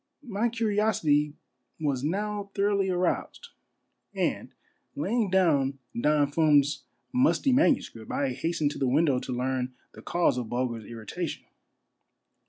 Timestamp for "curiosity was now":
0.49-2.49